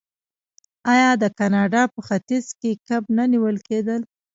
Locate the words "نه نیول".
3.17-3.57